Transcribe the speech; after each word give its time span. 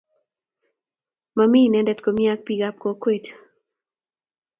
Mami 1.35 1.59
inendet 1.65 1.99
komnye 2.03 2.27
ak 2.33 2.41
bik 2.45 2.61
ab 2.67 2.75
kokwet. 2.81 3.25